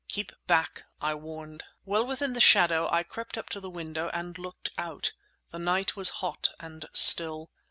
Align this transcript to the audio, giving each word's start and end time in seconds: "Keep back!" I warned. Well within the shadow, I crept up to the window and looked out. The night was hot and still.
"Keep 0.07 0.31
back!" 0.47 0.85
I 0.99 1.13
warned. 1.13 1.63
Well 1.85 2.03
within 2.07 2.33
the 2.33 2.41
shadow, 2.41 2.89
I 2.91 3.03
crept 3.03 3.37
up 3.37 3.49
to 3.49 3.59
the 3.59 3.69
window 3.69 4.09
and 4.13 4.35
looked 4.35 4.71
out. 4.75 5.13
The 5.51 5.59
night 5.59 5.95
was 5.95 6.09
hot 6.25 6.49
and 6.59 6.89
still. 6.91 7.51